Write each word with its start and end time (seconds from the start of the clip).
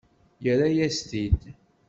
Yerra-yas-t-id. 0.43 1.41